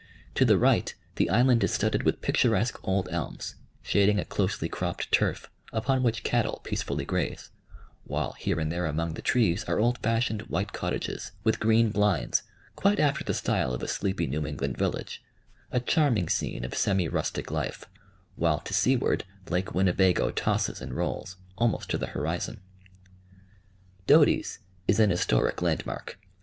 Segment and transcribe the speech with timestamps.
[0.33, 3.53] To the right the island is studded with picturesque old elms,
[3.83, 7.51] shading a closely cropped turf, upon which cattle peacefully graze,
[8.05, 12.41] while here and there among the trees are old fashioned white cottages, with green blinds,
[12.75, 15.21] quite after the style of a sleepy New England village,
[15.71, 17.85] a charming scene of semi rustic life;
[18.35, 22.59] while to seaward Lake Winnebago tosses and rolls, almost to the horizon.
[24.07, 24.57] Doty's
[24.87, 26.17] is an historic landmark.